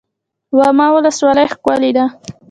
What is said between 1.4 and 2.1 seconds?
ښکلې ده؟